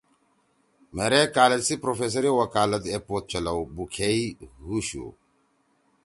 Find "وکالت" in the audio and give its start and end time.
2.41-2.83